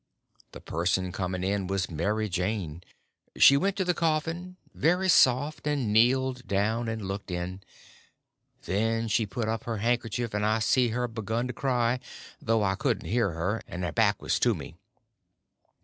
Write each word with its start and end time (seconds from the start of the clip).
The 0.53 0.59
person 0.61 1.11
coming 1.11 1.67
was 1.67 1.91
Mary 1.91 2.27
Jane. 2.27 2.81
She 3.37 3.55
went 3.55 3.75
to 3.75 3.85
the 3.85 3.93
coffin, 3.93 4.57
very 4.73 5.07
soft, 5.07 5.67
and 5.67 5.93
kneeled 5.93 6.47
down 6.47 6.87
and 6.89 7.07
looked 7.07 7.29
in; 7.29 7.61
then 8.63 9.07
she 9.07 9.27
put 9.27 9.47
up 9.47 9.65
her 9.65 9.77
handkerchief, 9.77 10.33
and 10.33 10.43
I 10.43 10.57
see 10.57 10.91
she 10.91 11.07
begun 11.07 11.45
to 11.45 11.53
cry, 11.53 11.99
though 12.41 12.63
I 12.63 12.73
couldn't 12.73 13.09
hear 13.11 13.29
her, 13.33 13.61
and 13.67 13.83
her 13.83 13.91
back 13.91 14.23
was 14.23 14.39
to 14.39 14.55
me. 14.55 14.73